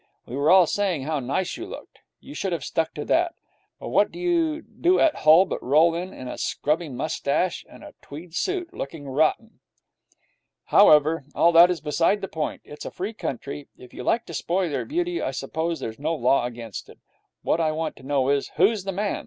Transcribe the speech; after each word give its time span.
We 0.25 0.35
were 0.35 0.49
all 0.49 0.65
saying 0.65 1.03
how 1.03 1.19
nice 1.19 1.57
you 1.57 1.67
looked. 1.67 1.99
You 2.19 2.33
should 2.33 2.53
have 2.53 2.63
stuck 2.63 2.95
to 2.95 3.05
that. 3.05 3.35
But 3.79 3.89
what 3.89 4.11
do 4.11 4.17
you 4.17 4.63
do 4.63 4.99
at 4.99 5.17
Hull 5.17 5.45
but 5.45 5.61
roll 5.61 5.93
in 5.93 6.11
in 6.11 6.27
a 6.27 6.39
scrubby 6.39 6.89
moustache 6.89 7.63
and 7.69 7.83
a 7.83 7.93
tweed 8.01 8.33
suit, 8.33 8.73
looking 8.73 9.07
rotten. 9.07 9.59
However, 10.65 11.25
all 11.35 11.51
that 11.51 11.69
is 11.69 11.81
beside 11.81 12.21
the 12.21 12.27
point. 12.27 12.63
It's 12.65 12.83
a 12.85 12.89
free 12.89 13.13
country. 13.13 13.67
If 13.77 13.93
you 13.93 14.01
like 14.01 14.25
to 14.25 14.33
spoil 14.33 14.71
your 14.71 14.85
beauty, 14.85 15.21
I 15.21 15.29
suppose 15.29 15.79
there's 15.79 15.99
no 15.99 16.15
law 16.15 16.45
against 16.47 16.89
it. 16.89 16.97
What 17.43 17.59
I 17.59 17.71
want 17.71 17.95
to 17.97 18.03
know 18.03 18.29
is, 18.29 18.47
who's 18.55 18.85
the 18.85 18.91
man? 18.91 19.19